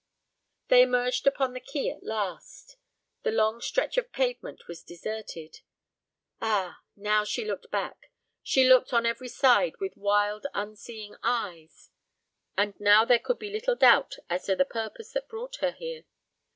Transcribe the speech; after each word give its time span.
They 0.69 0.81
emerged 0.81 1.27
upon 1.27 1.53
the 1.53 1.59
quay 1.59 1.91
at 1.91 2.01
last. 2.01 2.77
The 3.21 3.29
long 3.29 3.61
stretch 3.61 3.97
of 3.97 4.11
pavement 4.11 4.67
was 4.67 4.81
deserted. 4.81 5.59
Ah, 6.41 6.81
now 6.95 7.23
she 7.23 7.45
looked 7.45 7.69
back 7.69 8.09
she 8.41 8.67
looked 8.67 8.93
on 8.93 9.05
every 9.05 9.27
side 9.27 9.73
with 9.79 9.95
wild 9.95 10.47
unseeing 10.55 11.17
eyes 11.21 11.91
and 12.57 12.73
now 12.79 13.05
there 13.05 13.19
could 13.19 13.37
be 13.37 13.51
little 13.51 13.75
doubt 13.75 14.15
as 14.27 14.45
to 14.45 14.55
the 14.55 14.65
purpose 14.65 15.11
that 15.11 15.29
brought 15.29 15.57
her 15.57 15.73
here. 15.73 16.05